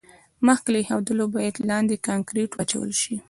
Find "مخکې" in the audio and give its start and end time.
0.47-0.69